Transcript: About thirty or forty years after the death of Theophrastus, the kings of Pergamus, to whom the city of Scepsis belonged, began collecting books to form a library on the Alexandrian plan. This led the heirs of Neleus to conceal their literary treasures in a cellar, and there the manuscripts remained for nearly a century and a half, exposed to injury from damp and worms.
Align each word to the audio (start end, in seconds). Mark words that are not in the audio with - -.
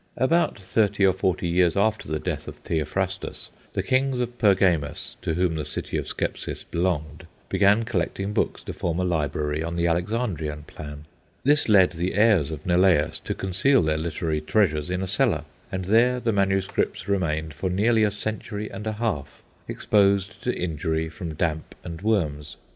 About 0.17 0.59
thirty 0.59 1.05
or 1.05 1.13
forty 1.13 1.47
years 1.47 1.77
after 1.77 2.07
the 2.07 2.17
death 2.17 2.47
of 2.47 2.55
Theophrastus, 2.55 3.51
the 3.73 3.83
kings 3.83 4.19
of 4.19 4.39
Pergamus, 4.39 5.15
to 5.21 5.35
whom 5.35 5.53
the 5.53 5.63
city 5.63 5.95
of 5.95 6.07
Scepsis 6.07 6.63
belonged, 6.63 7.27
began 7.49 7.83
collecting 7.85 8.33
books 8.33 8.63
to 8.63 8.73
form 8.73 8.97
a 8.97 9.03
library 9.03 9.61
on 9.61 9.75
the 9.75 9.85
Alexandrian 9.85 10.63
plan. 10.63 11.05
This 11.43 11.69
led 11.69 11.91
the 11.91 12.15
heirs 12.15 12.49
of 12.49 12.65
Neleus 12.65 13.19
to 13.25 13.35
conceal 13.35 13.83
their 13.83 13.99
literary 13.99 14.41
treasures 14.41 14.89
in 14.89 15.03
a 15.03 15.07
cellar, 15.07 15.43
and 15.71 15.85
there 15.85 16.19
the 16.19 16.31
manuscripts 16.33 17.07
remained 17.07 17.53
for 17.53 17.69
nearly 17.69 18.03
a 18.03 18.09
century 18.09 18.71
and 18.71 18.87
a 18.87 18.93
half, 18.93 19.43
exposed 19.67 20.41
to 20.41 20.57
injury 20.59 21.09
from 21.09 21.35
damp 21.35 21.75
and 21.83 22.01
worms. 22.01 22.57